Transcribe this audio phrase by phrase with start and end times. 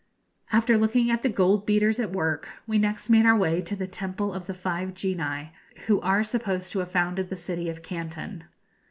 [0.51, 3.85] After looking in at the goldbeaters at work, we next made our way to the
[3.85, 5.51] temple of the Five Genii
[5.85, 8.45] who are supposed to have founded the city of Canton.